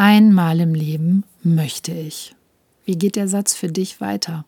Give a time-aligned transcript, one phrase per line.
[0.00, 2.36] Einmal im Leben möchte ich.
[2.84, 4.44] Wie geht der Satz für dich weiter?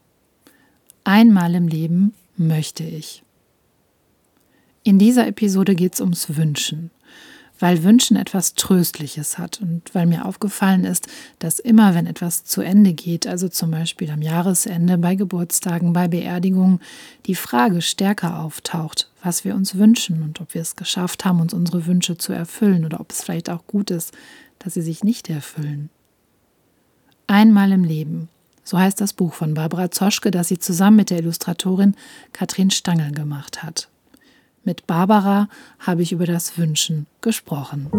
[1.02, 3.24] Einmal im Leben möchte ich.
[4.84, 6.92] In dieser Episode geht es ums Wünschen
[7.60, 11.06] weil Wünschen etwas Tröstliches hat und weil mir aufgefallen ist,
[11.38, 16.08] dass immer, wenn etwas zu Ende geht, also zum Beispiel am Jahresende, bei Geburtstagen, bei
[16.08, 16.80] Beerdigungen,
[17.26, 21.52] die Frage stärker auftaucht, was wir uns wünschen und ob wir es geschafft haben, uns
[21.52, 24.12] unsere Wünsche zu erfüllen oder ob es vielleicht auch gut ist,
[24.60, 25.90] dass sie sich nicht erfüllen.
[27.26, 28.28] Einmal im Leben.
[28.62, 31.96] So heißt das Buch von Barbara Zoschke, das sie zusammen mit der Illustratorin
[32.32, 33.88] Katrin Stangl gemacht hat.
[34.62, 35.48] Mit Barbara
[35.80, 37.90] habe ich über das Wünschen gesprochen.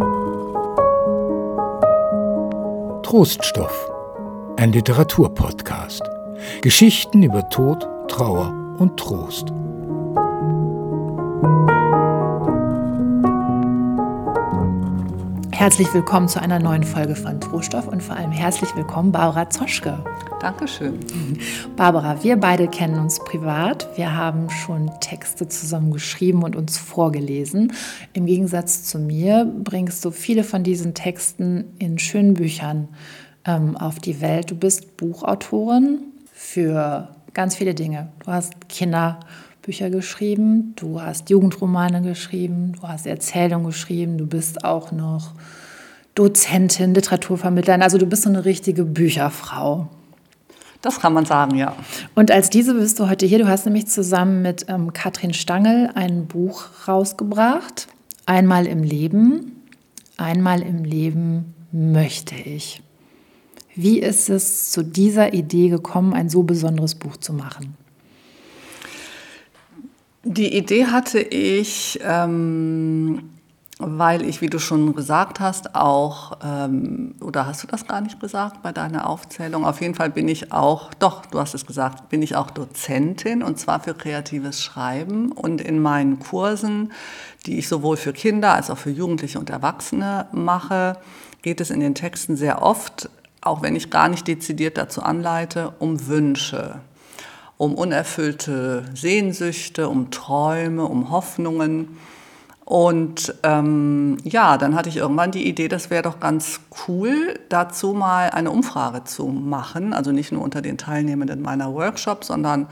[3.04, 3.92] Troststoff,
[4.58, 6.04] ein Literaturpodcast.
[6.62, 9.52] Geschichten über Tod, Trauer und Trost.
[15.62, 20.04] Herzlich willkommen zu einer neuen Folge von Troststoff und vor allem herzlich willkommen Barbara Zoschke.
[20.40, 20.98] Dankeschön.
[21.76, 23.88] Barbara, wir beide kennen uns privat.
[23.96, 27.74] Wir haben schon Texte zusammen geschrieben und uns vorgelesen.
[28.14, 32.88] Im Gegensatz zu mir bringst du viele von diesen Texten in schönen Büchern
[33.46, 34.50] ähm, auf die Welt.
[34.50, 36.00] Du bist Buchautorin
[36.34, 38.12] für ganz viele Dinge.
[38.26, 38.68] Du hast
[39.62, 45.34] Kinderbücher geschrieben, du hast Jugendromane geschrieben, du hast Erzählungen geschrieben, du bist auch noch
[46.16, 47.84] Dozentin, Literaturvermittlerin.
[47.84, 49.88] Also du bist so eine richtige Bücherfrau.
[50.82, 51.76] Das kann man sagen, ja.
[52.16, 53.38] Und als diese bist du heute hier.
[53.38, 57.88] Du hast nämlich zusammen mit ähm, Katrin Stangl ein Buch rausgebracht.
[58.26, 59.62] Einmal im Leben,
[60.18, 62.82] einmal im Leben möchte ich.
[63.76, 67.78] Wie ist es zu dieser Idee gekommen, ein so besonderes Buch zu machen?
[70.24, 73.32] Die Idee hatte ich ähm,
[73.82, 78.20] weil ich, wie du schon gesagt hast, auch, ähm, oder hast du das gar nicht
[78.20, 79.66] gesagt bei deiner Aufzählung?
[79.66, 83.42] Auf jeden Fall bin ich auch, doch, du hast es gesagt, bin ich auch Dozentin
[83.42, 85.32] und zwar für kreatives Schreiben.
[85.32, 86.92] Und in meinen Kursen,
[87.48, 90.98] die ich sowohl für Kinder als auch für Jugendliche und Erwachsene mache,
[91.42, 93.10] geht es in den Texten sehr oft,
[93.42, 96.82] auch wenn ich gar nicht dezidiert dazu anleite, um Wünsche
[97.62, 101.96] um unerfüllte Sehnsüchte, um Träume, um Hoffnungen.
[102.66, 107.94] Und ähm, ja, dann hatte ich irgendwann die Idee, das wäre doch ganz cool, dazu
[107.94, 109.94] mal eine Umfrage zu machen.
[109.94, 112.66] Also nicht nur unter den Teilnehmenden meiner Workshops, sondern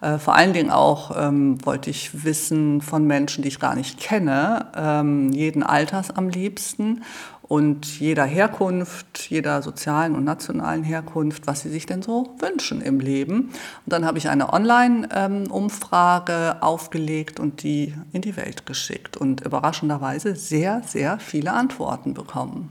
[0.00, 4.00] äh, vor allen Dingen auch ähm, wollte ich wissen von Menschen, die ich gar nicht
[4.00, 7.02] kenne, ähm, jeden Alters am liebsten
[7.52, 12.98] und jeder Herkunft, jeder sozialen und nationalen Herkunft, was sie sich denn so wünschen im
[12.98, 13.40] Leben.
[13.40, 13.52] Und
[13.84, 20.80] dann habe ich eine Online-Umfrage aufgelegt und die in die Welt geschickt und überraschenderweise sehr,
[20.86, 22.70] sehr viele Antworten bekommen.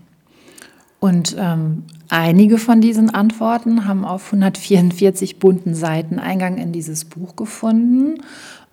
[1.01, 7.35] Und ähm, einige von diesen Antworten haben auf 144 bunten Seiten Eingang in dieses Buch
[7.35, 8.21] gefunden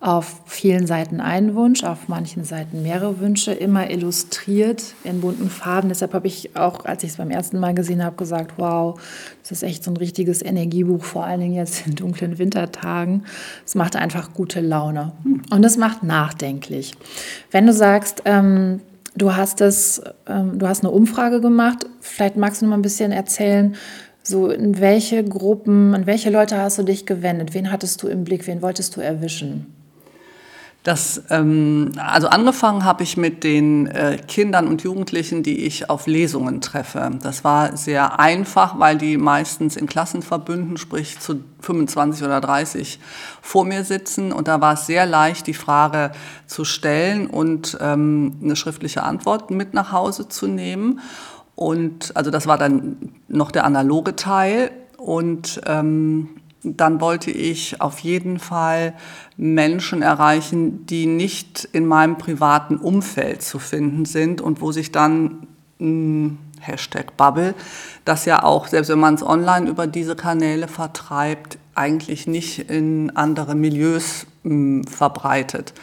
[0.01, 5.89] auf vielen Seiten einen Wunsch, auf manchen Seiten mehrere Wünsche, immer illustriert in bunten Farben.
[5.89, 8.97] Deshalb habe ich auch, als ich es beim ersten Mal gesehen habe, gesagt, wow,
[9.41, 13.25] das ist echt so ein richtiges Energiebuch, vor allen Dingen jetzt in dunklen Wintertagen.
[13.65, 15.11] Es macht einfach gute Laune
[15.49, 16.93] und es macht nachdenklich.
[17.51, 18.79] Wenn du sagst, ähm,
[19.21, 22.81] du hast es, ähm, du hast eine Umfrage gemacht, vielleicht magst du noch mal ein
[22.81, 23.75] bisschen erzählen,
[24.23, 27.53] so in welche Gruppen, an welche Leute hast du dich gewendet?
[27.53, 28.47] Wen hattest du im Blick?
[28.47, 29.78] Wen wolltest du erwischen?
[30.83, 36.07] Das, ähm, also angefangen habe ich mit den äh, Kindern und Jugendlichen, die ich auf
[36.07, 37.11] Lesungen treffe.
[37.21, 42.99] Das war sehr einfach, weil die meistens in Klassenverbünden, sprich zu 25 oder 30
[43.41, 44.31] vor mir sitzen.
[44.31, 46.11] Und da war es sehr leicht, die Frage
[46.47, 51.01] zu stellen und ähm, eine schriftliche Antwort mit nach Hause zu nehmen.
[51.55, 54.71] Und also das war dann noch der analoge Teil.
[54.97, 56.29] Und ähm,
[56.63, 58.93] dann wollte ich auf jeden Fall
[59.37, 65.47] Menschen erreichen, die nicht in meinem privaten Umfeld zu finden sind und wo sich dann
[65.79, 67.55] hm, Hashtag Bubble,
[68.03, 73.15] das ja auch, selbst wenn man es online über diese Kanäle vertreibt, eigentlich nicht in
[73.15, 75.73] andere Milieus mh, hm, verbreitet.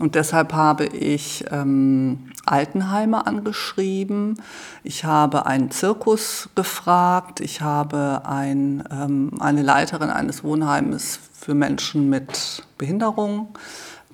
[0.00, 4.40] Und deshalb habe ich ähm, Altenheime angeschrieben,
[4.82, 12.08] ich habe einen Zirkus gefragt, ich habe ein, ähm, eine Leiterin eines Wohnheimes für Menschen
[12.08, 13.48] mit Behinderung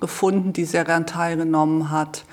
[0.01, 2.25] gefunden, die sehr gern teilgenommen hat.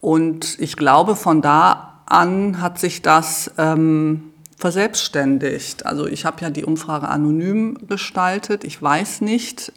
[0.00, 5.84] Und ich glaube, von da an hat sich das ähm, verselbstständigt.
[5.84, 8.64] Also ich habe ja die Umfrage anonym gestaltet.
[8.64, 9.74] Ich weiß nicht,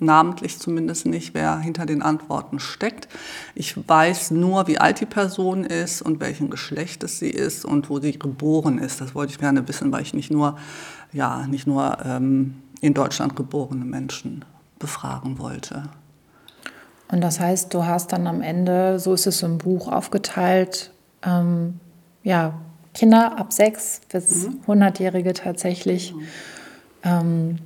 [0.00, 3.08] namentlich zumindest nicht, wer hinter den Antworten steckt.
[3.54, 8.00] Ich weiß nur, wie alt die Person ist und welchen Geschlechtes sie ist und wo
[8.00, 9.00] sie geboren ist.
[9.00, 10.56] Das wollte ich gerne wissen, weil ich nicht nur,
[11.12, 14.44] ja, nicht nur ähm, in Deutschland geborene Menschen
[14.78, 15.84] befragen wollte.
[17.10, 20.92] Und das heißt, du hast dann am Ende, so ist es im Buch aufgeteilt,
[21.22, 21.78] ähm,
[22.22, 22.54] ja,
[22.94, 24.60] Kinder ab sechs bis mhm.
[24.66, 26.22] 100-Jährige tatsächlich mhm.
[27.04, 27.58] ähm,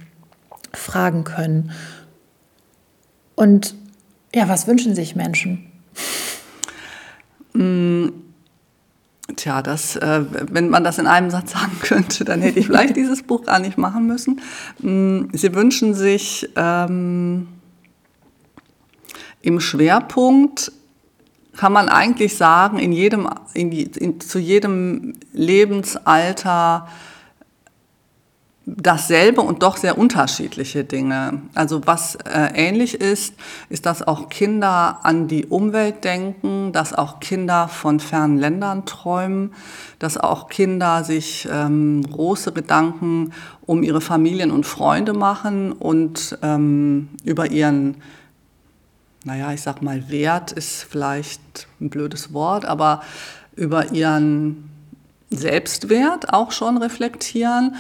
[0.73, 1.73] fragen können.
[3.35, 3.75] Und
[4.35, 5.71] ja, was wünschen sich Menschen?
[7.53, 8.09] Mm,
[9.37, 12.97] tja, das, äh, wenn man das in einem Satz sagen könnte, dann hätte ich vielleicht
[12.97, 14.41] dieses Buch gar nicht machen müssen.
[14.81, 17.49] Mm, sie wünschen sich ähm,
[19.43, 20.73] im Schwerpunkt
[21.57, 26.89] kann man eigentlich sagen, in jedem, in, in, zu jedem Lebensalter
[28.67, 31.43] dasselbe und doch sehr unterschiedliche Dinge.
[31.55, 33.35] Also was äh, ähnlich ist,
[33.69, 39.55] ist, dass auch Kinder an die Umwelt denken, dass auch Kinder von fernen Ländern träumen,
[40.01, 43.33] dass auch Kinder sich ähm, große Gedanken
[43.67, 48.03] um ihre Familien und Freunde machen und ähm, über ihren
[49.25, 53.03] naja, ich sag mal, Wert ist vielleicht ein blödes Wort, aber
[53.57, 54.71] über ihren
[55.31, 57.75] Selbstwert auch schon reflektieren.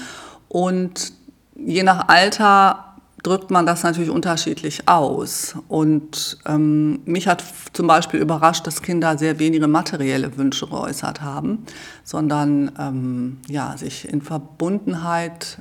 [0.48, 1.12] Und
[1.54, 2.86] je nach Alter
[3.22, 5.56] drückt man das natürlich unterschiedlich aus.
[5.68, 11.66] Und ähm, mich hat zum Beispiel überrascht, dass Kinder sehr wenige materielle Wünsche geäußert haben,
[12.04, 15.58] sondern ähm, ja, sich in Verbundenheit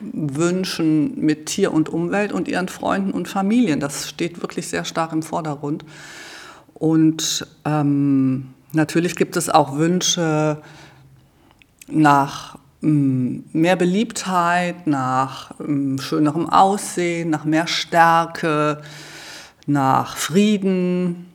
[0.00, 3.80] wünschen mit Tier und Umwelt und ihren Freunden und Familien.
[3.80, 5.84] Das steht wirklich sehr stark im Vordergrund.
[6.74, 10.60] Und ähm, natürlich gibt es auch Wünsche
[11.86, 18.82] nach mehr Beliebtheit, nach ähm, schönerem Aussehen, nach mehr Stärke,
[19.66, 21.30] nach Frieden.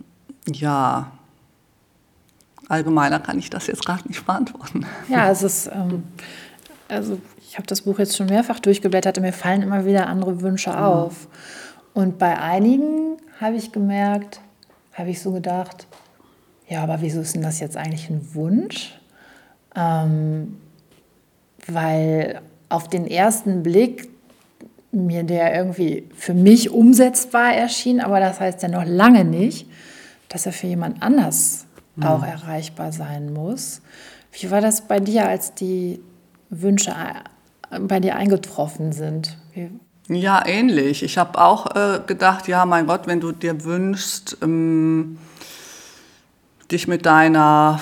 [0.46, 1.12] Ja,
[2.68, 4.86] allgemeiner kann ich das jetzt gerade nicht beantworten.
[5.08, 6.04] Ja, es ist, ähm,
[6.90, 10.42] also ich habe das Buch jetzt schon mehrfach durchgeblättert und mir fallen immer wieder andere
[10.42, 10.76] Wünsche mhm.
[10.76, 11.28] auf.
[11.94, 14.42] Und bei einigen habe ich gemerkt,
[14.94, 15.88] habe ich so gedacht,
[16.68, 19.00] ja, aber wieso ist denn das jetzt eigentlich ein Wunsch?
[19.76, 20.58] Ähm,
[21.68, 24.10] weil auf den ersten Blick
[24.92, 29.69] mir der irgendwie für mich umsetzbar erschien, aber das heißt ja noch lange nicht,
[30.30, 31.66] dass er für jemand anders
[31.96, 32.04] mhm.
[32.04, 33.81] auch erreichbar sein muss.
[34.31, 36.00] Wie war das bei dir, als die
[36.50, 36.94] Wünsche
[37.81, 39.38] bei dir eingetroffen sind?
[39.54, 39.70] Wie
[40.10, 41.04] ja, ähnlich.
[41.04, 45.18] Ich habe auch äh, gedacht, ja, mein Gott, wenn du dir wünschst, ähm,
[46.72, 47.81] dich mit deiner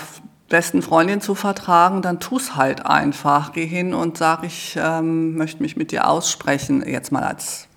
[0.49, 3.53] besten Freundin zu vertragen, dann tu es halt einfach.
[3.53, 6.87] Geh hin und sag, ich ähm, möchte mich mit dir aussprechen.
[6.87, 7.67] Jetzt mal als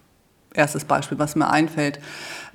[0.55, 2.01] erstes Beispiel, was mir einfällt.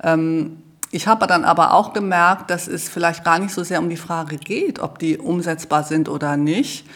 [0.02, 3.88] Ähm, ich habe dann aber auch gemerkt, dass es vielleicht gar nicht so sehr um
[3.88, 6.86] die Frage geht, ob die umsetzbar sind oder nicht,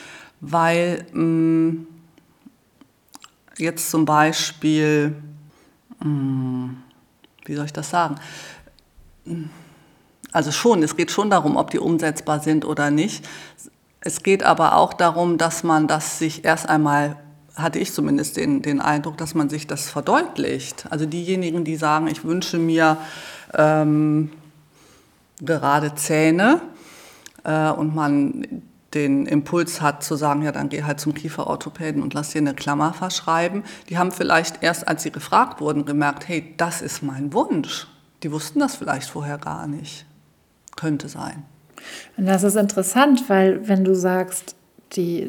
[0.41, 1.87] weil mh, mm,
[3.57, 5.17] jetzt zum Beispiel,
[6.01, 6.77] hm,
[7.45, 8.15] wie soll ich das sagen?
[10.33, 13.27] Also schon, es geht schon darum, ob die umsetzbar sind oder nicht.
[14.01, 17.17] Es geht aber auch darum, dass man das sich erst einmal,
[17.57, 20.87] hatte ich zumindest den, den Eindruck, dass man sich das verdeutlicht.
[20.91, 22.99] Also diejenigen, die sagen, ich wünsche mir
[23.55, 24.31] ähm,
[25.41, 26.61] gerade Zähne
[27.45, 28.63] äh, und man
[28.95, 32.55] den Impuls hat zu sagen, ja, dann geh halt zum Kieferorthopäden und lass dir eine
[32.55, 33.65] Klammer verschreiben.
[33.89, 37.87] Die haben vielleicht erst, als sie gefragt wurden, gemerkt, hey, das ist mein Wunsch.
[38.23, 40.07] Die wussten das vielleicht vorher gar nicht.
[40.79, 41.43] Könnte sein.
[42.17, 44.55] Und das ist interessant, weil wenn du sagst,
[44.93, 45.29] die,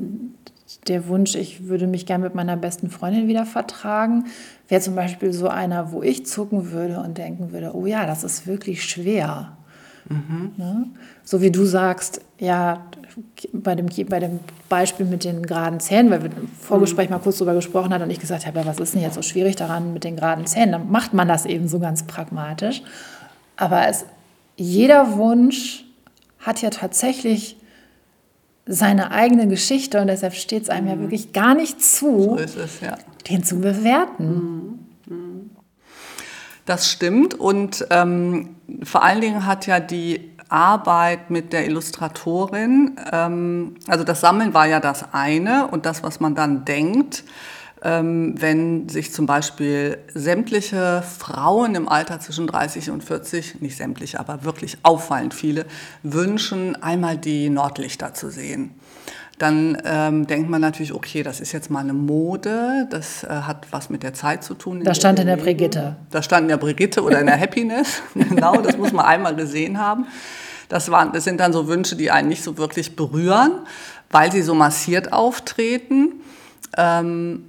[0.88, 4.26] der Wunsch, ich würde mich gerne mit meiner besten Freundin wieder vertragen,
[4.68, 8.24] wäre zum Beispiel so einer, wo ich zucken würde und denken würde, oh ja, das
[8.24, 9.58] ist wirklich schwer.
[10.08, 10.52] Mhm.
[10.58, 10.86] Ne?
[11.24, 12.86] So wie du sagst, ja,
[13.52, 14.40] bei dem, bei dem
[14.70, 17.16] Beispiel mit den geraden Zähnen, weil wir im Vorgespräch mhm.
[17.16, 19.24] mal kurz darüber gesprochen haben und ich gesagt habe, ja, was ist denn jetzt so
[19.24, 20.74] schwierig daran mit den geraden Zähnen?
[20.74, 22.84] Dann macht man das eben so ganz pragmatisch.
[23.58, 24.06] Aber es,
[24.60, 25.86] jeder Wunsch
[26.40, 27.58] hat ja tatsächlich
[28.66, 30.92] seine eigene Geschichte und deshalb steht es einem mhm.
[30.92, 32.98] ja wirklich gar nicht zu, so es, ja.
[33.30, 34.80] den zu bewerten.
[35.06, 35.16] Mhm.
[35.16, 35.50] mhm.
[36.66, 43.76] Das stimmt und ähm, vor allen Dingen hat ja die Arbeit mit der Illustratorin, ähm,
[43.88, 47.24] also das Sammeln war ja das eine und das, was man dann denkt,
[47.82, 54.44] wenn sich zum Beispiel sämtliche Frauen im Alter zwischen 30 und 40, nicht sämtliche, aber
[54.44, 55.66] wirklich auffallend viele,
[56.04, 58.76] wünschen, einmal die Nordlichter zu sehen
[59.40, 63.68] dann ähm, denkt man natürlich, okay, das ist jetzt mal eine Mode, das äh, hat
[63.72, 64.84] was mit der Zeit zu tun.
[64.84, 65.96] Da stand in der Brigitte.
[66.12, 69.80] Da stand in der Brigitte oder in der Happiness, genau, das muss man einmal gesehen
[69.80, 70.08] haben.
[70.68, 73.62] Das, waren, das sind dann so Wünsche, die einen nicht so wirklich berühren,
[74.12, 76.22] weil sie so massiert auftreten.
[76.78, 77.46] Ähm,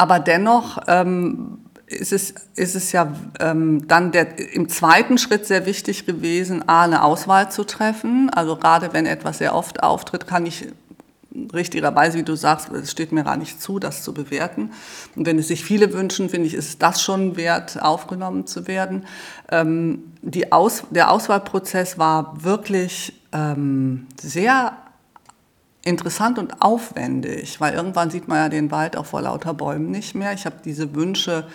[0.00, 5.66] aber dennoch ähm, ist es, ist es ja ähm, dann der, im zweiten Schritt sehr
[5.66, 8.30] wichtig gewesen, A, eine Auswahl zu treffen.
[8.30, 10.68] Also gerade wenn etwas sehr oft auftritt, kann ich
[11.52, 14.70] richtigerweise, wie du sagst, es steht mir gar nicht zu, das zu bewerten.
[15.16, 19.04] Und wenn es sich viele wünschen, finde ich, ist das schon wert, aufgenommen zu werden.
[19.52, 24.72] Ähm, die Aus, der Auswahlprozess war wirklich ähm, sehr
[25.84, 30.14] interessant und aufwendig, weil irgendwann sieht man ja den Wald auch vor lauter Bäumen nicht
[30.14, 30.32] mehr.
[30.32, 31.46] Ich habe diese Wünsche,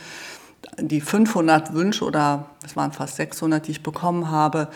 [0.80, 4.68] die 500 Wünsche oder es waren fast 600, die ich bekommen habe,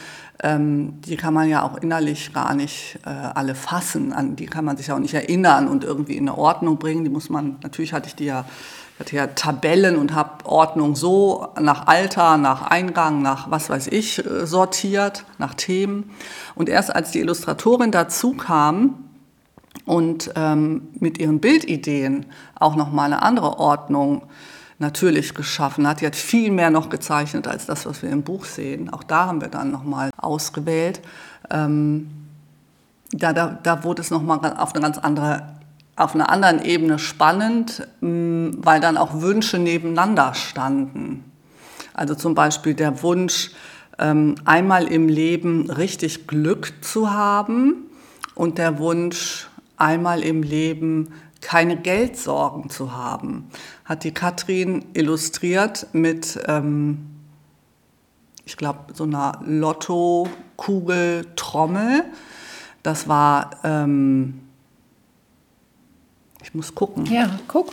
[0.41, 4.65] ähm, die kann man ja auch innerlich gar nicht äh, alle fassen, an die kann
[4.65, 7.03] man sich auch nicht erinnern und irgendwie in eine Ordnung bringen.
[7.03, 8.45] Die muss man, natürlich hatte ich die ja,
[8.99, 14.23] hatte ja Tabellen und habe Ordnung so nach Alter, nach Eingang, nach was weiß ich
[14.25, 16.11] äh, sortiert, nach Themen.
[16.55, 19.08] Und erst als die Illustratorin dazu kam,
[19.89, 24.21] und ähm, mit ihren Bildideen auch noch mal eine andere Ordnung
[24.77, 26.01] natürlich geschaffen hat.
[26.01, 28.93] Die hat viel mehr noch gezeichnet als das, was wir im Buch sehen.
[28.93, 31.01] Auch da haben wir dann noch mal ausgewählt.
[31.49, 32.07] Ähm,
[33.11, 35.55] da, da, da wurde es noch mal auf eine ganz andere
[35.95, 41.25] auf einer anderen Ebene spannend, mm, weil dann auch Wünsche nebeneinander standen.
[41.95, 43.51] Also zum Beispiel der Wunsch,
[43.97, 47.87] ähm, einmal im Leben richtig Glück zu haben
[48.35, 49.48] und der Wunsch,
[49.79, 53.49] einmal im Leben keine Geldsorgen zu haben,
[53.85, 57.07] hat die Katrin illustriert mit, ähm,
[58.45, 62.03] ich glaube, so einer Lotto-Kugel-Trommel.
[62.83, 64.41] Das war, ähm,
[66.43, 67.05] ich muss gucken.
[67.05, 67.71] Ja, guck.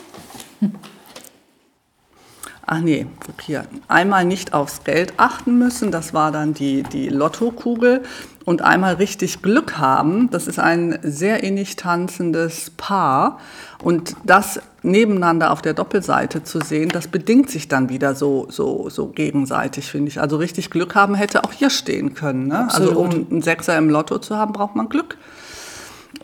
[2.68, 3.06] Ach nee,
[3.42, 3.64] hier.
[3.86, 8.02] Einmal nicht aufs Geld achten müssen, das war dann die, die Lottokugel.
[8.44, 13.38] Und einmal richtig Glück haben, das ist ein sehr innig tanzendes Paar.
[13.82, 18.88] Und das nebeneinander auf der Doppelseite zu sehen, das bedingt sich dann wieder so, so,
[18.88, 20.20] so gegenseitig, finde ich.
[20.20, 22.48] Also richtig Glück haben hätte auch hier stehen können.
[22.48, 22.68] Ne?
[22.72, 25.16] Also um einen Sechser im Lotto zu haben, braucht man Glück.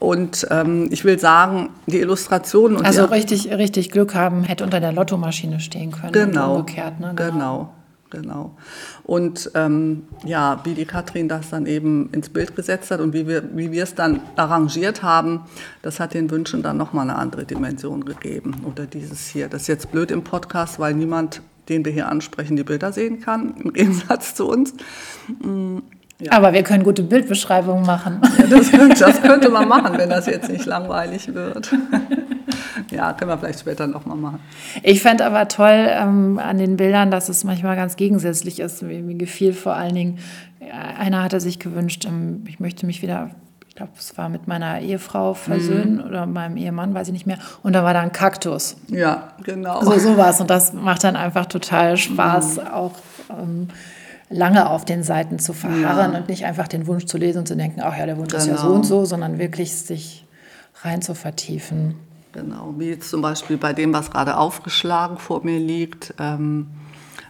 [0.03, 4.81] Und ähm, ich will sagen, die Illustrationen und also richtig, richtig Glück haben hätte unter
[4.81, 6.11] der Lottomaschine stehen können.
[6.11, 7.13] Genau, umgekehrt, ne?
[7.15, 7.31] genau.
[7.31, 7.75] genau.
[8.11, 8.57] Genau.
[9.05, 13.27] Und ähm, ja, wie die Katrin das dann eben ins Bild gesetzt hat und wie
[13.27, 15.43] wir, wie wir es dann arrangiert haben,
[15.81, 18.57] das hat den Wünschen dann nochmal eine andere Dimension gegeben.
[18.71, 21.41] Oder dieses hier, das ist jetzt blöd im Podcast, weil niemand,
[21.71, 24.75] den wir hier ansprechen, die Bilder sehen kann, im Gegensatz zu uns.
[26.23, 26.33] Ja.
[26.33, 28.21] Aber wir können gute Bildbeschreibungen machen.
[28.39, 31.75] Ja, das, das, könnte man machen, wenn das jetzt nicht langweilig wird.
[32.91, 34.41] Ja, können wir vielleicht später nochmal machen.
[34.83, 38.83] Ich fände aber toll ähm, an den Bildern, dass es manchmal ganz gegensätzlich ist.
[38.83, 40.19] Mir, mir gefiel vor allen Dingen,
[40.99, 43.31] einer hatte sich gewünscht, ähm, ich möchte mich wieder
[43.73, 46.05] ich glaube, es war mit meiner Ehefrau versöhnen mhm.
[46.05, 47.39] oder meinem Ehemann, weiß ich nicht mehr.
[47.63, 48.77] Und da war da ein Kaktus.
[48.89, 49.83] Ja, genau.
[49.83, 50.43] So sowas.
[50.43, 52.67] Und das macht dann einfach total Spaß, mhm.
[52.67, 52.93] auch
[53.31, 53.69] ähm,
[54.33, 56.19] lange auf den Seiten zu verharren ja.
[56.19, 58.43] und nicht einfach den Wunsch zu lesen und zu denken, ach ja, der Wunsch genau.
[58.43, 58.75] ist ja so genau.
[58.77, 60.27] und so, sondern wirklich sich
[60.83, 61.95] rein zu vertiefen.
[62.33, 66.15] Genau, wie jetzt zum Beispiel bei dem, was gerade aufgeschlagen vor mir liegt.
[66.19, 66.69] Ähm,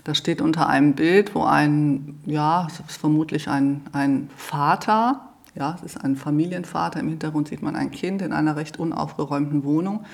[0.04, 5.76] das steht unter einem Bild, wo ein, ja, es ist vermutlich ein, ein Vater, ja,
[5.76, 10.04] es ist ein Familienvater, im Hintergrund sieht man ein Kind in einer recht unaufgeräumten Wohnung,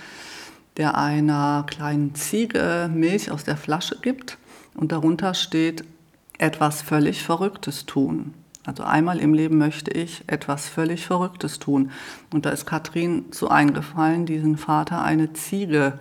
[0.77, 4.39] der einer kleinen Ziege Milch aus der Flasche gibt
[4.75, 5.85] und darunter steht
[6.39, 8.35] etwas völlig Verrücktes tun.
[8.65, 11.91] Also einmal im Leben möchte ich etwas völlig Verrücktes tun.
[12.33, 15.95] Und da ist Katrin zu eingefallen, diesen Vater eine Ziege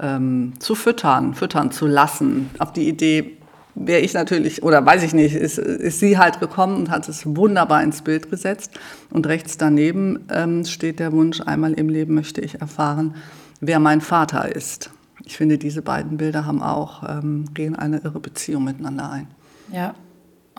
[0.00, 2.50] ähm, zu füttern, füttern zu lassen.
[2.58, 3.36] Auf die Idee
[3.76, 7.24] wäre ich natürlich, oder weiß ich nicht, ist, ist sie halt gekommen und hat es
[7.24, 8.72] wunderbar ins Bild gesetzt.
[9.10, 13.14] Und rechts daneben ähm, steht der Wunsch, einmal im Leben möchte ich erfahren,
[13.60, 14.90] wer mein Vater ist.
[15.24, 19.28] Ich finde, diese beiden Bilder haben auch, ähm, gehen eine irre Beziehung miteinander ein.
[19.72, 19.94] Ja,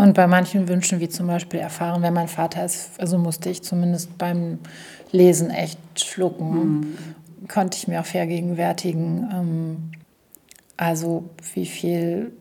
[0.01, 3.61] und bei manchen Wünschen, wie zum Beispiel erfahren, wer mein Vater ist, also musste ich
[3.61, 4.59] zumindest beim
[5.11, 7.47] Lesen echt schlucken, mhm.
[7.47, 9.29] konnte ich mir auch vergegenwärtigen.
[9.31, 9.91] Ähm,
[10.77, 12.31] also wie viel,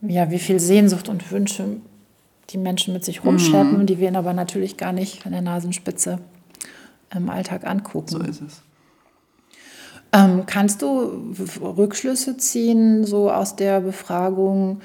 [0.00, 1.76] ja, wie viel Sehnsucht und Wünsche
[2.50, 3.86] die Menschen mit sich rumschleppen, mhm.
[3.86, 6.18] die wir aber natürlich gar nicht an der Nasenspitze
[7.14, 8.08] im Alltag angucken.
[8.08, 8.62] So ist es.
[10.12, 14.80] Ähm, kannst du Rückschlüsse ziehen, so aus der Befragung?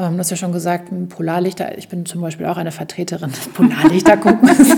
[0.00, 3.48] Ähm, du hast ja schon gesagt, Polarlichter, ich bin zum Beispiel auch eine Vertreterin des
[3.48, 4.76] Polarlichterguckens.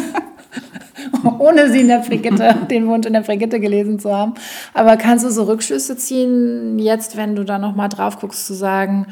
[1.38, 4.35] ohne sie in der Brigitte, den Wunsch in der Brigitte gelesen zu haben.
[4.75, 9.07] Aber kannst du so Rückschlüsse ziehen, jetzt, wenn du da nochmal drauf guckst, zu sagen,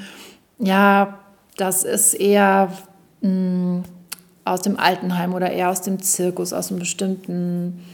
[0.58, 1.18] ja,
[1.56, 2.72] das ist eher
[3.20, 3.82] mh, hm,
[4.44, 7.84] aus dem Altenheim oder eher aus dem Zirkus, aus einem bestimmten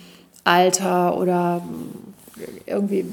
[0.44, 1.60] Alter oder
[2.64, 3.04] irgendwie,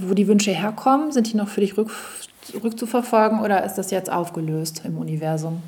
[0.00, 1.12] wo die Wünsche herkommen?
[1.12, 1.90] Sind die noch für dich rück,
[2.62, 5.62] rückzuverfolgen oder ist das jetzt aufgelöst im Universum?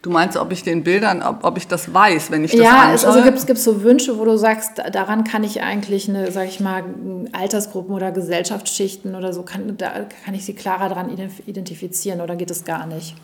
[0.00, 2.92] Du meinst, ob ich den Bildern, ob, ob ich das weiß, wenn ich das Ja,
[2.94, 6.46] es, also gibt es so Wünsche, wo du sagst, daran kann ich eigentlich eine, sag
[6.46, 6.84] ich mal,
[7.32, 9.90] Altersgruppen oder Gesellschaftsschichten oder so, kann, da
[10.24, 11.10] kann ich sie klarer daran
[11.46, 13.16] identifizieren oder geht es gar nicht?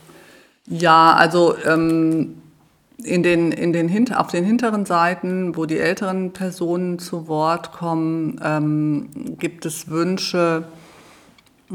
[0.67, 2.43] Ja, also ähm,
[3.03, 7.71] in den, in den Hinter, auf den hinteren Seiten, wo die älteren Personen zu Wort
[7.71, 10.65] kommen, ähm, gibt es Wünsche,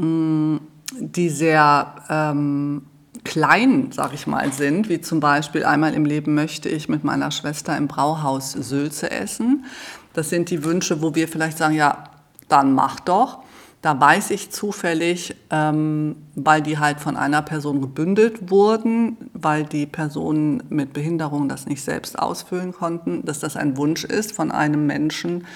[0.00, 2.82] die sehr ähm,
[3.24, 7.30] klein, sag ich mal, sind, wie zum Beispiel einmal im Leben möchte ich mit meiner
[7.30, 9.64] Schwester im Brauhaus Sülze essen.
[10.12, 12.04] Das sind die Wünsche, wo wir vielleicht sagen, ja,
[12.48, 13.40] dann mach doch.
[13.82, 19.86] Da weiß ich zufällig, ähm, weil die halt von einer Person gebündelt wurden, weil die
[19.86, 24.86] Personen mit Behinderung das nicht selbst ausfüllen konnten, dass das ein Wunsch ist von einem
[24.86, 25.46] Menschen,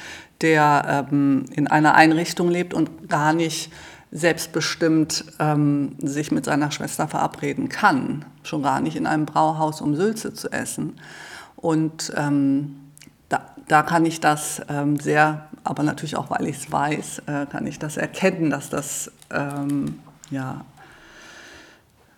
[0.40, 3.70] der ähm, in einer Einrichtung lebt und gar nicht
[4.14, 9.97] selbstbestimmt ähm, sich mit seiner Schwester verabreden kann, schon gar nicht in einem Brauhaus, um
[9.97, 11.00] Sülze zu essen.
[11.56, 12.76] Und ähm,
[13.28, 17.47] da, da, kann ich das ähm, sehr, aber natürlich auch, weil ich es weiß, äh,
[17.47, 19.99] kann ich das erkennen, dass das ähm,
[20.30, 20.64] ja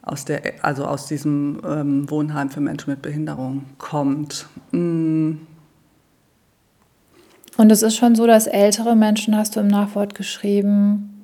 [0.02, 4.46] aus der, also aus diesem ähm, Wohnheim für Menschen mit Behinderung kommt.
[4.70, 5.36] Mm.
[7.56, 11.15] Und es ist schon so, dass ältere Menschen, hast du im Nachwort geschrieben,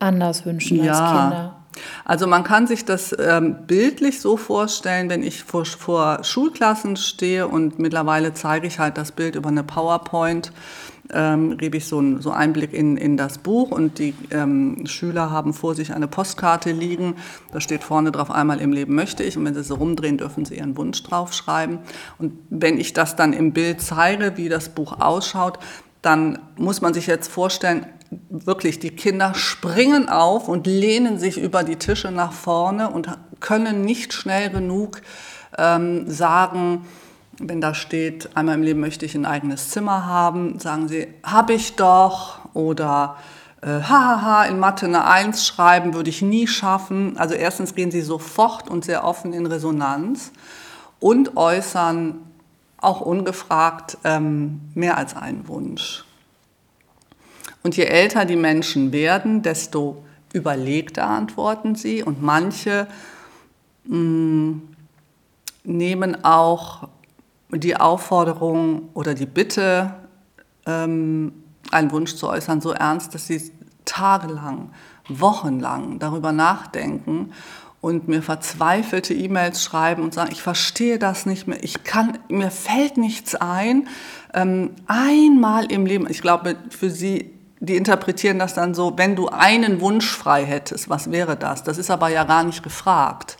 [0.00, 0.92] anders wünschen ja.
[0.92, 1.56] als Kinder.
[2.04, 7.46] Also man kann sich das ähm, bildlich so vorstellen, wenn ich vor, vor, Schulklassen stehe
[7.46, 10.52] und mittlerweile zeige ich halt das Bild über eine PowerPoint,
[11.12, 15.30] ähm, gebe ich so einen so Einblick in, in das Buch und die ähm, Schüler
[15.30, 17.16] haben vor sich eine Postkarte liegen.
[17.52, 20.44] Da steht vorne drauf, einmal im Leben möchte ich und wenn sie so rumdrehen, dürfen
[20.44, 21.78] sie ihren Wunsch draufschreiben.
[22.18, 25.58] Und wenn ich das dann im Bild zeige, wie das Buch ausschaut,
[26.02, 27.86] dann muss man sich jetzt vorstellen,
[28.28, 33.08] wirklich, die Kinder springen auf und lehnen sich über die Tische nach vorne und
[33.40, 35.02] können nicht schnell genug
[35.56, 36.86] ähm, sagen,
[37.38, 41.54] wenn da steht, einmal im Leben möchte ich ein eigenes Zimmer haben, sagen sie, habe
[41.54, 43.16] ich doch oder
[43.62, 47.16] äh, hahaha, in Mathe eine Eins schreiben würde ich nie schaffen.
[47.16, 50.32] Also erstens gehen sie sofort und sehr offen in Resonanz
[50.98, 52.16] und äußern
[52.78, 56.04] auch ungefragt ähm, mehr als einen Wunsch.
[57.62, 62.02] Und je älter die Menschen werden, desto überlegter antworten sie.
[62.02, 62.86] Und manche
[63.84, 64.62] mh, mm,
[65.64, 66.88] nehmen auch
[67.50, 69.94] die Aufforderung oder die Bitte,
[70.66, 71.32] ähm,
[71.70, 73.52] einen Wunsch zu äußern, so ernst, dass sie
[73.84, 74.70] tagelang,
[75.08, 77.32] wochenlang darüber nachdenken
[77.80, 82.50] und mir verzweifelte E-Mails schreiben und sagen, ich verstehe das nicht mehr, ich kann, mir
[82.50, 83.88] fällt nichts ein.
[84.34, 89.28] Ähm, einmal im Leben, ich glaube, für sie die interpretieren das dann so, wenn du
[89.28, 91.62] einen Wunsch frei hättest, was wäre das?
[91.62, 93.36] Das ist aber ja gar nicht gefragt.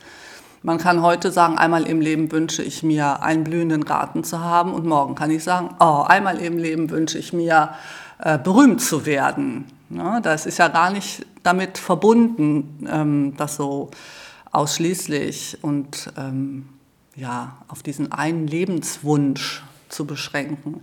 [0.62, 4.74] Man kann heute sagen, einmal im Leben wünsche ich mir, einen blühenden Garten zu haben
[4.74, 7.70] und morgen kann ich sagen, oh, einmal im Leben wünsche ich mir,
[8.18, 9.64] äh, berühmt zu werden.
[9.88, 13.90] Ja, das ist ja gar nicht damit verbunden, ähm, das so
[14.52, 16.68] ausschließlich und ähm,
[17.16, 20.82] ja, auf diesen einen Lebenswunsch zu beschränken.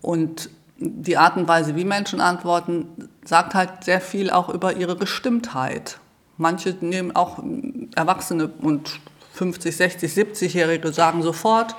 [0.00, 0.48] Und
[0.82, 5.98] die Art und Weise, wie Menschen antworten, sagt halt sehr viel auch über ihre Bestimmtheit.
[6.36, 7.42] Manche nehmen auch
[7.94, 9.00] Erwachsene und
[9.34, 11.74] 50, 60, 70-Jährige sagen sofort,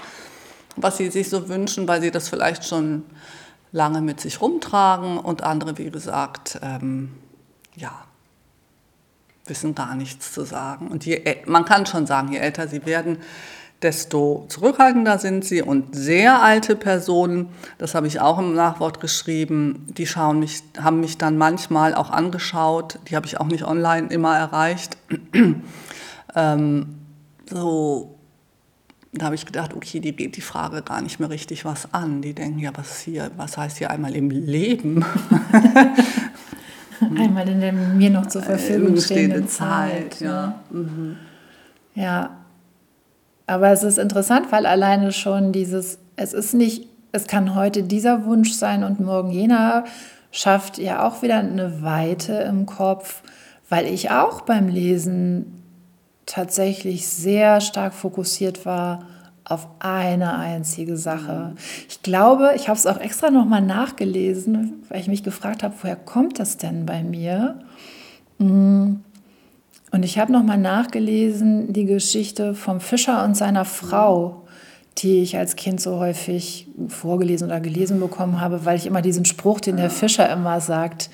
[0.75, 3.03] was sie sich so wünschen, weil sie das vielleicht schon
[3.71, 7.11] lange mit sich rumtragen und andere, wie gesagt, ähm,
[7.75, 7.91] ja,
[9.45, 10.87] wissen gar nichts zu sagen.
[10.87, 13.17] Und je, man kann schon sagen, je älter sie werden,
[13.83, 15.61] desto zurückhaltender sind sie.
[15.61, 21.01] Und sehr alte Personen, das habe ich auch im Nachwort geschrieben, die schauen mich, haben
[21.01, 22.99] mich dann manchmal auch angeschaut.
[23.09, 24.97] Die habe ich auch nicht online immer erreicht.
[26.35, 26.95] ähm,
[27.49, 28.15] so,
[29.11, 32.21] da habe ich gedacht, okay, die geht die Frage gar nicht mehr richtig was an.
[32.21, 35.05] Die denken, ja, was hier, was heißt hier einmal im Leben?
[37.17, 40.15] einmal in der mir noch zur Verfügung stehenden Zeit.
[40.15, 40.61] Zeit ja.
[40.71, 41.17] Mhm.
[41.95, 42.42] ja,
[43.47, 48.25] aber es ist interessant, weil alleine schon dieses, es ist nicht, es kann heute dieser
[48.25, 49.83] Wunsch sein und morgen jener,
[50.31, 53.21] schafft ja auch wieder eine Weite im Kopf,
[53.69, 55.63] weil ich auch beim Lesen
[56.25, 59.05] tatsächlich sehr stark fokussiert war
[59.45, 61.53] auf eine einzige Sache.
[61.89, 65.97] Ich glaube, ich habe es auch extra nochmal nachgelesen, weil ich mich gefragt habe, woher
[65.97, 67.59] kommt das denn bei mir?
[68.37, 68.95] Mm.
[69.93, 74.41] Und ich habe nochmal nachgelesen die Geschichte vom Fischer und seiner Frau,
[74.97, 79.23] die ich als Kind so häufig vorgelesen oder gelesen bekommen habe, weil ich immer diesen
[79.23, 81.11] Spruch, den der Fischer immer sagt,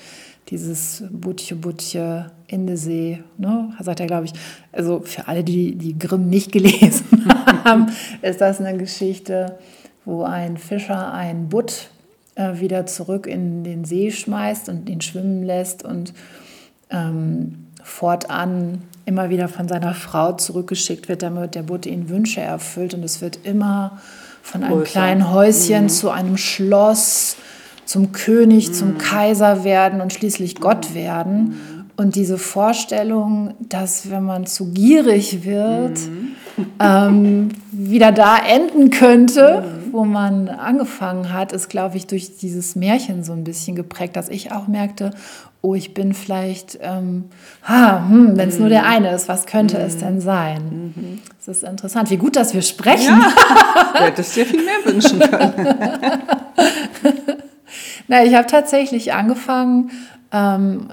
[0.48, 4.32] dieses Butche, Butche in der See, ne, sagt er, glaube ich.
[4.72, 7.28] Also für alle, die die Grimm nicht gelesen
[7.64, 7.88] haben,
[8.22, 9.58] ist das eine Geschichte,
[10.06, 11.90] wo ein Fischer einen Butt
[12.34, 16.14] äh, wieder zurück in den See schmeißt und ihn schwimmen lässt und
[16.88, 22.94] ähm, fortan immer wieder von seiner Frau zurückgeschickt wird, damit der Butt ihn Wünsche erfüllt.
[22.94, 23.98] Und es wird immer
[24.42, 24.90] von einem Größer.
[24.92, 25.88] kleinen Häuschen mhm.
[25.88, 27.36] zu einem Schloss
[27.84, 28.72] zum König, mhm.
[28.72, 31.42] zum Kaiser werden und schließlich Gott werden.
[31.42, 31.80] Mhm.
[31.96, 36.36] Und diese Vorstellung, dass wenn man zu gierig wird, mhm.
[36.80, 39.92] ähm, wieder da enden könnte, mhm.
[39.92, 44.28] wo man angefangen hat, ist, glaube ich, durch dieses Märchen so ein bisschen geprägt, dass
[44.28, 45.10] ich auch merkte,
[45.62, 47.26] oh, ich bin vielleicht, ähm,
[47.62, 48.88] hm, wenn es nur der mhm.
[48.88, 50.20] eine ist, was könnte es denn mhm.
[50.20, 50.92] sein?
[50.96, 51.18] Mhm.
[51.38, 52.10] Das ist interessant.
[52.10, 53.20] Wie gut, dass wir sprechen.
[53.20, 56.22] Ja, du hättest dir viel mehr wünschen können.
[58.08, 59.90] Na, ich habe tatsächlich angefangen,
[60.32, 60.88] ähm,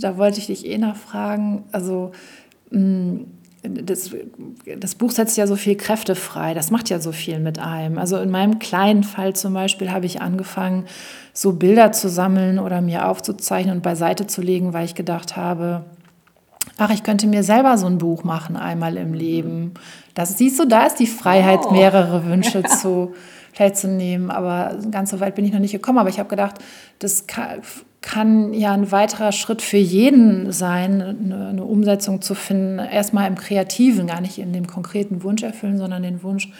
[0.00, 2.12] da wollte ich dich eh nachfragen, also
[2.70, 3.26] mh, mm,
[3.68, 4.10] das,
[4.78, 7.98] das, Buch setzt ja so viel Kräfte frei, das macht ja so viel mit einem.
[7.98, 10.86] Also in meinem kleinen Fall zum Beispiel habe ich angefangen,
[11.32, 15.84] so Bilder zu sammeln oder mir aufzuzeichnen und beiseite zu legen, weil ich gedacht habe,
[16.78, 19.74] ach, ich könnte mir selber so ein Buch machen, einmal im Leben.
[20.14, 21.72] Das siehst du, da ist die Freiheit, oh.
[21.72, 23.14] mehrere Wünsche zu
[23.54, 24.30] teilzunehmen.
[24.30, 25.98] Aber ganz so weit bin ich noch nicht gekommen.
[25.98, 26.56] Aber ich habe gedacht,
[26.98, 27.26] das
[28.00, 32.78] kann, ja ein weiterer Schritt für jeden sein, eine, eine Umsetzung zu finden.
[32.78, 36.50] Erstmal im Kreativen, gar nicht in dem konkreten Wunsch erfüllen, sondern den Wunsch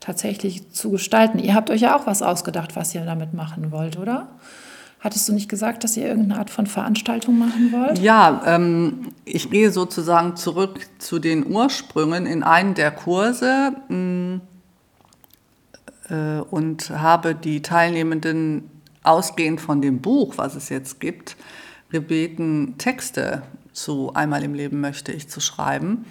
[0.00, 1.38] tatsächlich zu gestalten.
[1.38, 4.28] Ihr habt euch ja auch was ausgedacht, was ihr damit machen wollt, oder?
[5.00, 7.98] Hattest du nicht gesagt, dass ihr irgendeine Art von Veranstaltung machen wollt?
[7.98, 13.72] Ja, ähm, ich gehe sozusagen zurück zu den Ursprüngen in einen der Kurse.
[13.88, 14.40] Mh, mm,
[16.08, 18.70] äh, und habe die Teilnehmenden
[19.06, 21.36] ausgehend von dem Buch, was es jetzt gibt,
[21.90, 23.42] gebeten, Texte
[23.72, 26.06] zu Einmal im Leben möchte ich zu schreiben.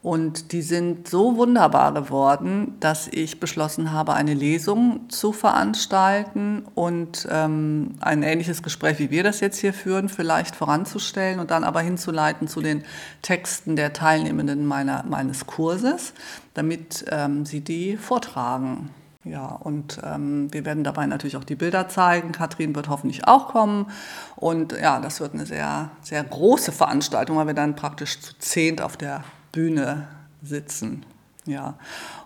[0.00, 7.26] Und die sind so wunderbar geworden, dass ich beschlossen habe, eine Lesung zu veranstalten und
[7.30, 11.80] ähm, ein ähnliches Gespräch, wie wir das jetzt hier führen, vielleicht voranzustellen und dann aber
[11.80, 12.84] hinzuleiten zu den
[13.22, 16.12] Texten der Teilnehmenden meiner, meines Kurses,
[16.54, 18.90] damit ähm, sie die vortragen.
[19.30, 22.32] Ja, und ähm, wir werden dabei natürlich auch die Bilder zeigen.
[22.32, 23.90] Katrin wird hoffentlich auch kommen.
[24.36, 28.80] Und ja, das wird eine sehr, sehr große Veranstaltung, weil wir dann praktisch zu zehnt
[28.80, 30.08] auf der Bühne
[30.42, 31.04] sitzen.
[31.44, 31.74] Ja,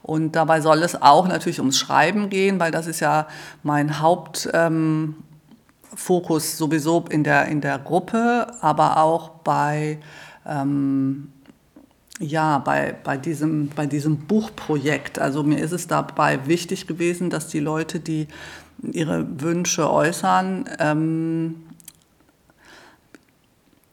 [0.03, 3.27] und dabei soll es auch natürlich ums Schreiben gehen, weil das ist ja
[3.63, 5.15] mein Hauptfokus ähm,
[6.39, 9.99] sowieso in der, in der Gruppe, aber auch bei
[10.47, 11.33] ähm,
[12.19, 15.19] ja, bei, bei, diesem, bei diesem Buchprojekt.
[15.19, 18.29] Also mir ist es dabei wichtig gewesen, dass die Leute, die
[18.83, 21.63] ihre Wünsche äußern, ähm,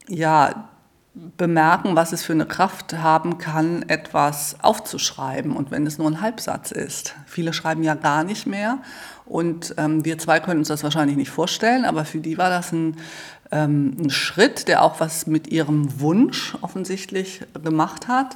[0.08, 0.70] ja,
[1.38, 5.56] bemerken, was es für eine Kraft haben kann, etwas aufzuschreiben.
[5.56, 7.16] Und wenn es nur ein Halbsatz ist.
[7.26, 8.80] Viele schreiben ja gar nicht mehr.
[9.26, 12.72] Und ähm, wir zwei können uns das wahrscheinlich nicht vorstellen, aber für die war das
[12.72, 12.96] ein
[13.52, 18.36] ähm, ein Schritt, der auch was mit ihrem Wunsch offensichtlich gemacht hat,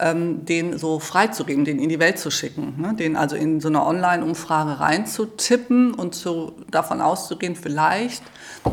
[0.00, 2.94] ähm, den so freizugeben, den in die Welt zu schicken, ne?
[2.94, 8.22] den also in so eine Online-Umfrage reinzutippen und zu, davon auszugehen, vielleicht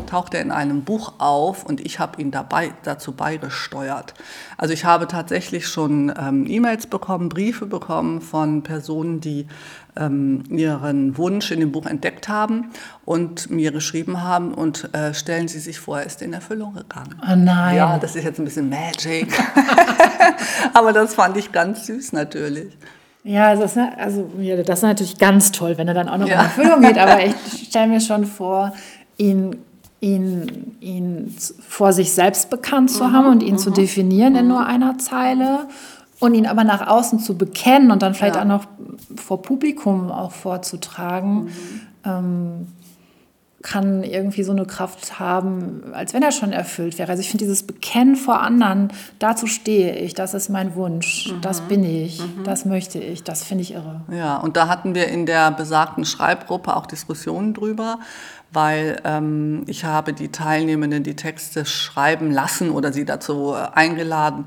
[0.06, 4.14] taucht er in einem Buch auf und ich habe ihn dabei, dazu beigesteuert.
[4.56, 9.46] Also ich habe tatsächlich schon ähm, E-Mails bekommen, Briefe bekommen von Personen, die
[9.96, 12.70] ähm, ihren Wunsch in dem Buch entdeckt haben
[13.04, 17.14] und mir geschrieben haben und äh, stellen Sie sich vor, er ist in Erfüllung gegangen.
[17.22, 17.76] Oh nein.
[17.76, 19.28] Ja, das ist jetzt ein bisschen Magic.
[20.74, 22.76] Aber das fand ich ganz süß natürlich.
[23.24, 26.28] Ja, das ist, also, ja, das ist natürlich ganz toll, wenn er dann auch noch
[26.28, 26.34] ja.
[26.34, 26.96] in Erfüllung geht.
[26.96, 27.34] Aber ich
[27.68, 28.72] stelle mir schon vor,
[29.16, 29.56] ihn,
[30.00, 31.34] ihn, ihn
[31.68, 34.38] vor sich selbst bekannt zu mhm, haben und ihn mhm, zu definieren mhm.
[34.38, 35.66] in nur einer Zeile
[36.20, 38.42] und ihn aber nach außen zu bekennen und dann vielleicht ja.
[38.42, 38.66] auch noch
[39.14, 41.80] vor Publikum auch vorzutragen, mhm.
[42.04, 42.66] ähm,
[43.62, 47.10] kann irgendwie so eine Kraft haben, als wenn er schon erfüllt wäre.
[47.10, 51.40] Also ich finde dieses Bekennen vor anderen, dazu stehe ich, das ist mein Wunsch, mhm.
[51.40, 52.44] das bin ich, mhm.
[52.44, 54.02] das möchte ich, das finde ich irre.
[54.12, 57.98] Ja, und da hatten wir in der besagten Schreibgruppe auch Diskussionen drüber,
[58.52, 64.46] weil ähm, ich habe die Teilnehmenden die Texte schreiben lassen oder sie dazu äh, eingeladen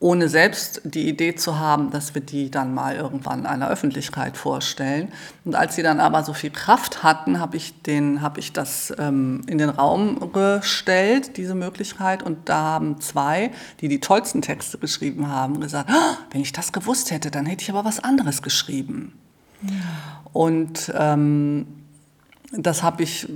[0.00, 5.08] ohne selbst die Idee zu haben, dass wir die dann mal irgendwann einer Öffentlichkeit vorstellen.
[5.44, 8.94] Und als sie dann aber so viel Kraft hatten, habe ich, den, hab ich das
[8.96, 12.22] ähm, in den Raum gestellt, diese Möglichkeit.
[12.22, 16.72] Und da haben zwei, die die tollsten Texte geschrieben haben, gesagt, oh, wenn ich das
[16.72, 19.18] gewusst hätte, dann hätte ich aber was anderes geschrieben.
[19.62, 19.70] Ja.
[20.32, 21.66] Und ähm,
[22.50, 23.28] das habe ich,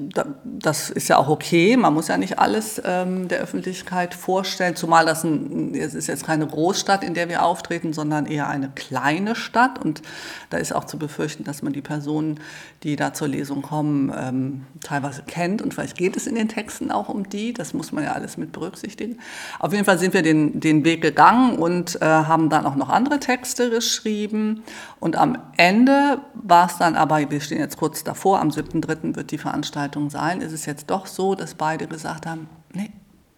[0.43, 1.77] das ist ja auch okay.
[1.77, 6.25] Man muss ja nicht alles ähm, der Öffentlichkeit vorstellen, zumal das ein, es ist jetzt
[6.25, 9.79] keine Großstadt, in der wir auftreten, sondern eher eine kleine Stadt.
[9.85, 10.01] Und
[10.49, 12.41] da ist auch zu befürchten, dass man die Personen,
[12.85, 15.61] die da zur Lesung kommen, ähm, teilweise kennt.
[15.61, 17.53] Und vielleicht geht es in den Texten auch um die.
[17.53, 19.19] Das muss man ja alles mit berücksichtigen.
[19.59, 22.89] Auf jeden Fall sind wir den, den Weg gegangen und äh, haben dann auch noch
[22.89, 24.63] andere Texte geschrieben.
[25.01, 29.31] Und am Ende war es dann aber, wir stehen jetzt kurz davor, am 7.3 wird
[29.31, 32.91] die Veranstaltung sein, ist es jetzt doch so, dass beide gesagt haben, nee,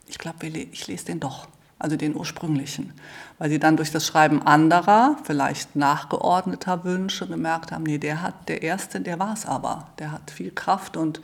[0.07, 1.49] ich glaube, ich lese den doch,
[1.79, 2.93] also den ursprünglichen,
[3.39, 8.49] weil sie dann durch das Schreiben anderer, vielleicht nachgeordneter Wünsche gemerkt haben, nee, der hat,
[8.49, 11.21] der Erste, der war es aber, der hat viel Kraft und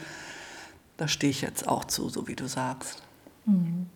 [0.96, 3.02] da stehe ich jetzt auch zu, so wie du sagst.
[3.46, 3.86] Mhm.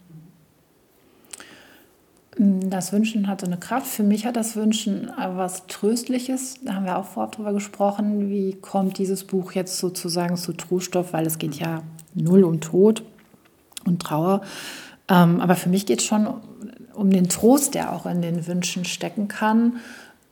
[2.36, 3.86] Das Wünschen hat so eine Kraft.
[3.86, 6.56] Für mich hat das Wünschen was Tröstliches.
[6.64, 8.28] Da haben wir auch vorab drüber gesprochen.
[8.28, 11.12] Wie kommt dieses Buch jetzt sozusagen zu Troststoff?
[11.12, 11.82] Weil es geht ja
[12.14, 13.04] null um Tod
[13.84, 14.40] und Trauer.
[15.08, 16.28] Ähm, aber für mich geht es schon
[16.94, 19.74] um den Trost, der auch in den Wünschen stecken kann.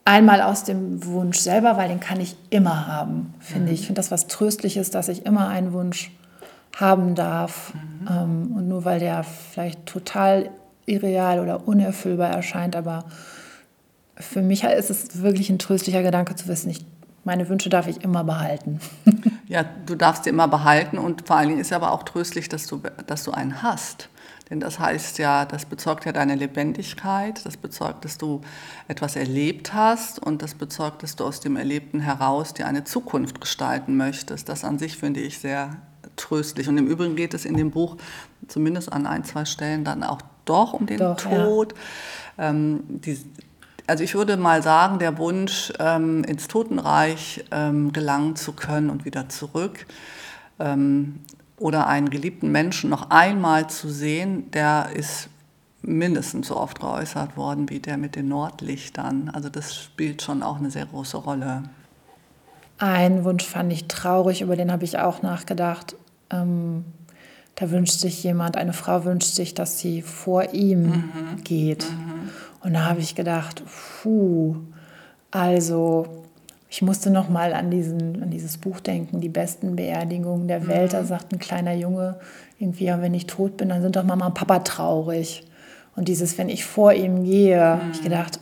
[0.04, 3.74] Einmal aus dem Wunsch selber, weil den kann ich immer haben, finde mhm.
[3.74, 3.80] ich.
[3.80, 6.10] Ich finde das was Tröstliches, dass ich immer einen Wunsch
[6.76, 7.72] haben darf.
[7.74, 8.08] Mhm.
[8.10, 10.50] Ähm, und nur weil der vielleicht total
[10.86, 13.04] irreal oder unerfüllbar erscheint, aber
[14.16, 16.84] für mich ist es wirklich ein tröstlicher Gedanke zu wissen, ich,
[17.24, 18.80] meine Wünsche darf ich immer behalten.
[19.48, 22.66] ja, du darfst sie immer behalten und vor allen Dingen ist aber auch tröstlich, dass
[22.66, 24.08] du, dass du einen hast.
[24.50, 28.42] Denn das heißt ja, das bezeugt ja deine Lebendigkeit, das bezeugt, dass du
[28.86, 33.40] etwas erlebt hast und das bezeugt, dass du aus dem Erlebten heraus dir eine Zukunft
[33.40, 34.50] gestalten möchtest.
[34.50, 35.76] Das an sich finde ich sehr
[36.16, 36.68] tröstlich.
[36.68, 37.96] Und im Übrigen geht es in dem Buch
[38.46, 41.74] zumindest an ein, zwei Stellen dann auch doch um den doch, Tod.
[42.38, 42.50] Ja.
[42.50, 43.18] Ähm, die,
[43.86, 49.04] also ich würde mal sagen, der Wunsch, ähm, ins Totenreich ähm, gelangen zu können und
[49.04, 49.86] wieder zurück
[50.58, 51.20] ähm,
[51.58, 55.28] oder einen geliebten Menschen noch einmal zu sehen, der ist
[55.82, 59.30] mindestens so oft geäußert worden wie der mit den Nordlichtern.
[59.32, 61.64] Also das spielt schon auch eine sehr große Rolle.
[62.78, 65.96] Ein Wunsch fand ich traurig, über den habe ich auch nachgedacht.
[66.30, 66.84] Ähm,
[67.54, 71.44] da wünscht sich jemand, eine Frau wünscht sich, dass sie vor ihm mhm.
[71.44, 71.90] geht.
[71.90, 72.30] Mhm.
[72.62, 73.62] Und da habe ich gedacht,
[74.02, 74.56] puh,
[75.30, 76.06] also
[76.68, 80.92] ich musste noch mal an, diesen, an dieses Buch denken, die besten Beerdigungen der Welt.
[80.92, 80.96] Mhm.
[80.96, 82.16] Da sagt ein kleiner Junge
[82.58, 85.44] irgendwie, ja, wenn ich tot bin, dann sind doch Mama und Papa traurig.
[85.94, 87.80] Und dieses, wenn ich vor ihm gehe, mhm.
[87.80, 88.40] habe ich gedacht,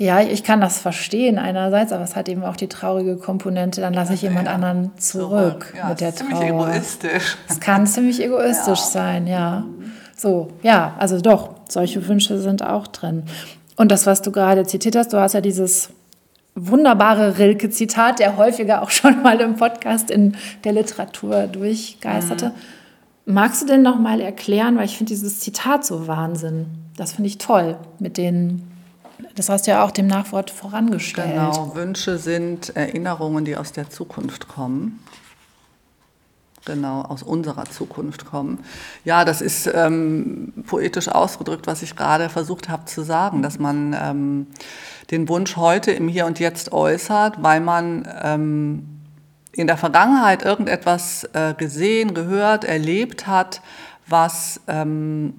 [0.00, 3.92] ja, ich kann das verstehen einerseits, aber es hat eben auch die traurige Komponente, dann
[3.92, 5.74] lasse ich jemand ja, anderen zurück, zurück.
[5.76, 6.28] Ja, mit der Trauer.
[6.30, 7.36] Ziemlich egoistisch.
[7.50, 8.86] Es kann ziemlich egoistisch ja.
[8.86, 9.64] sein, ja.
[10.16, 13.24] So, ja, also doch, solche Wünsche sind auch drin.
[13.76, 15.90] Und das, was du gerade zitiert hast, du hast ja dieses
[16.54, 20.34] wunderbare Rilke-Zitat, der häufiger auch schon mal im Podcast in
[20.64, 22.54] der Literatur durchgeisterte.
[23.26, 23.34] Mhm.
[23.34, 26.68] Magst du denn noch mal erklären, weil ich finde dieses Zitat so Wahnsinn.
[26.96, 28.69] Das finde ich toll mit den
[29.34, 31.30] das hast du ja auch dem Nachwort vorangestellt.
[31.30, 35.00] Genau, Wünsche sind Erinnerungen, die aus der Zukunft kommen.
[36.66, 38.62] Genau, aus unserer Zukunft kommen.
[39.04, 43.96] Ja, das ist ähm, poetisch ausgedrückt, was ich gerade versucht habe zu sagen, dass man
[43.98, 44.46] ähm,
[45.10, 49.00] den Wunsch heute im Hier und Jetzt äußert, weil man ähm,
[49.52, 53.62] in der Vergangenheit irgendetwas äh, gesehen, gehört, erlebt hat,
[54.06, 55.34] was ähm,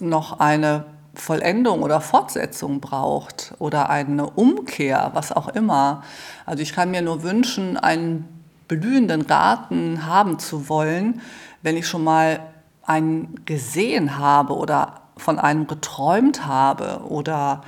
[0.00, 6.02] noch eine Vollendung oder Fortsetzung braucht oder eine Umkehr, was auch immer.
[6.46, 8.28] Also ich kann mir nur wünschen, einen
[8.68, 11.20] blühenden Garten haben zu wollen,
[11.62, 12.40] wenn ich schon mal
[12.84, 17.62] einen gesehen habe oder von einem geträumt habe oder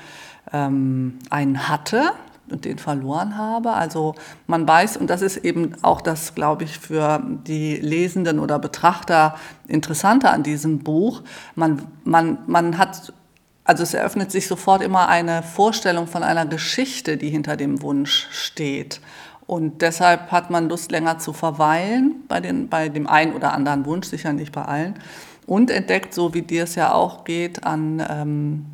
[0.52, 2.12] ähm, einen hatte
[2.50, 3.72] und den verloren habe.
[3.72, 4.14] Also
[4.46, 9.36] man weiß, und das ist eben auch das, glaube ich, für die Lesenden oder Betrachter
[9.66, 11.22] interessanter an diesem Buch,
[11.54, 13.12] man, man, man hat
[13.64, 18.28] also es eröffnet sich sofort immer eine Vorstellung von einer Geschichte, die hinter dem Wunsch
[18.30, 19.00] steht.
[19.46, 23.84] Und deshalb hat man Lust, länger zu verweilen bei, den, bei dem einen oder anderen
[23.86, 24.94] Wunsch, sicher nicht bei allen.
[25.46, 28.66] Und entdeckt, so wie dir es ja auch geht, an ähm,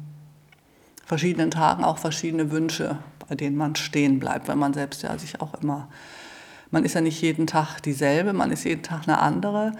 [1.04, 2.98] verschiedenen Tagen auch verschiedene Wünsche,
[3.28, 5.88] bei denen man stehen bleibt, weil man selbst ja sich auch immer,
[6.70, 9.72] man ist ja nicht jeden Tag dieselbe, man ist jeden Tag eine andere.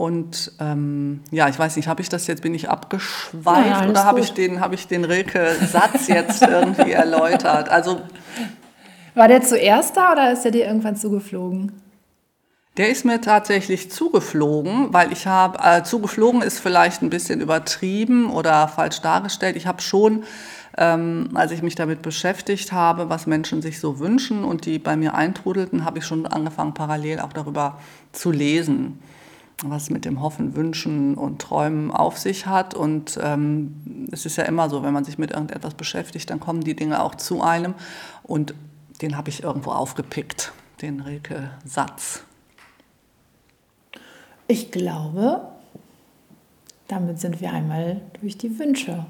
[0.00, 4.04] Und ähm, ja, ich weiß nicht, habe ich das jetzt, bin ich abgeschweift Ja, oder
[4.04, 7.68] habe ich den, ich den Rilke-Satz jetzt irgendwie erläutert?
[7.68, 8.00] Also
[9.14, 11.72] War der zuerst da oder ist er dir irgendwann zugeflogen?
[12.78, 18.30] Der ist mir tatsächlich zugeflogen, weil ich habe, äh, zugeflogen ist vielleicht ein bisschen übertrieben
[18.30, 19.54] oder falsch dargestellt.
[19.56, 20.24] Ich habe schon,
[20.78, 24.96] ähm, als ich mich damit beschäftigt habe, was Menschen sich so wünschen und die bei
[24.96, 27.78] mir eintrudelten, habe ich schon angefangen, parallel auch darüber
[28.12, 28.98] zu lesen,
[29.64, 32.74] was mit dem Hoffen, Wünschen und Träumen auf sich hat.
[32.74, 36.62] Und ähm, es ist ja immer so, wenn man sich mit irgendetwas beschäftigt, dann kommen
[36.62, 37.74] die Dinge auch zu einem.
[38.22, 38.54] Und
[39.02, 42.22] den habe ich irgendwo aufgepickt, den Rilke-Satz.
[44.46, 45.42] Ich glaube,
[46.88, 49.06] damit sind wir einmal durch die Wünsche.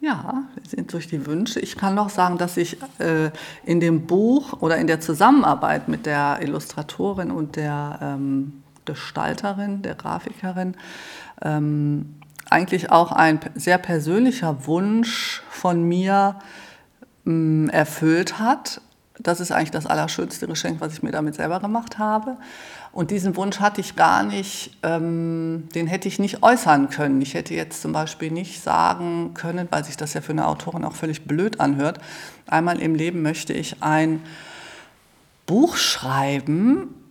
[0.00, 1.60] Ja, wir sind durch die Wünsche.
[1.60, 3.30] Ich kann noch sagen, dass ich äh,
[3.64, 9.94] in dem Buch oder in der Zusammenarbeit mit der Illustratorin und der ähm, Gestalterin, der
[9.94, 10.76] Grafikerin,
[11.42, 12.16] ähm,
[12.50, 16.38] eigentlich auch ein sehr persönlicher Wunsch von mir
[17.24, 18.80] mh, erfüllt hat.
[19.18, 22.36] Das ist eigentlich das allerschönste Geschenk, was ich mir damit selber gemacht habe.
[22.92, 27.22] Und diesen Wunsch hatte ich gar nicht, ähm, den hätte ich nicht äußern können.
[27.22, 30.84] Ich hätte jetzt zum Beispiel nicht sagen können, weil sich das ja für eine Autorin
[30.84, 32.00] auch völlig blöd anhört,
[32.46, 34.22] einmal im Leben möchte ich ein
[35.46, 37.01] Buch schreiben,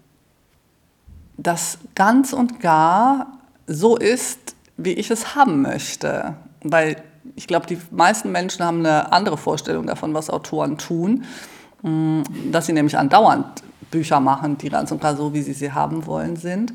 [1.37, 3.27] das ganz und gar
[3.67, 6.35] so ist, wie ich es haben möchte.
[6.63, 6.97] Weil
[7.35, 11.23] ich glaube, die meisten Menschen haben eine andere Vorstellung davon, was Autoren tun.
[11.81, 15.71] Mm, Dass sie nämlich andauernd Bücher machen, die ganz und gar so, wie sie sie
[15.71, 16.73] haben wollen, sind.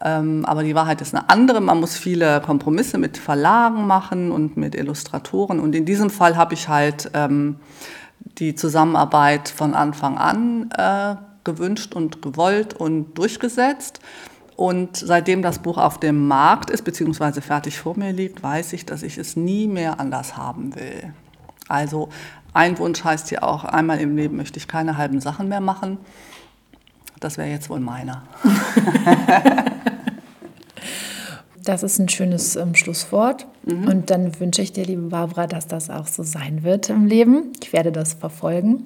[0.00, 1.60] Ähm, Aber die Wahrheit ist eine andere.
[1.60, 5.60] Man muss viele Kompromisse mit Verlagen machen und mit Illustratoren.
[5.60, 7.56] Und in diesem Fall habe ich halt ähm,
[8.38, 11.16] die Zusammenarbeit von Anfang an äh,
[11.48, 14.00] gewünscht und gewollt und durchgesetzt.
[14.56, 18.84] Und seitdem das Buch auf dem Markt ist, beziehungsweise fertig vor mir liegt, weiß ich,
[18.84, 21.14] dass ich es nie mehr anders haben will.
[21.68, 22.08] Also
[22.52, 25.98] ein Wunsch heißt hier auch, einmal im Leben möchte ich keine halben Sachen mehr machen.
[27.20, 28.24] Das wäre jetzt wohl meiner.
[31.64, 33.46] Das ist ein schönes ähm, Schlusswort.
[33.66, 37.52] Und dann wünsche ich dir, liebe Barbara, dass das auch so sein wird im Leben.
[37.62, 38.84] Ich werde das verfolgen.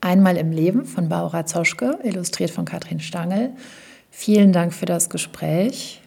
[0.00, 3.50] Einmal im Leben von Barbara Zoschke, illustriert von Katrin Stangl.
[4.10, 6.02] Vielen Dank für das Gespräch.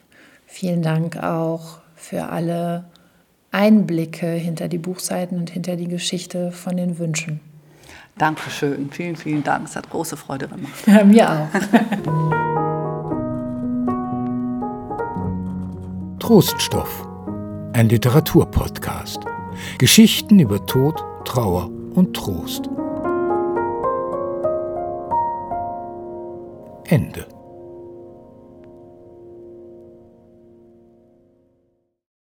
[0.46, 2.86] Vielen Dank auch für alle
[3.52, 7.40] Einblicke hinter die Buchseiten und hinter die Geschichte von den Wünschen.
[8.18, 9.68] Dankeschön, vielen, vielen Dank.
[9.68, 10.88] Es hat große Freude gemacht.
[11.06, 11.48] Mir auch.
[16.20, 17.08] Troststoff,
[17.74, 19.20] ein Literaturpodcast.
[19.78, 22.68] Geschichten über Tod, Trauer und Trost.
[26.88, 27.35] Ende.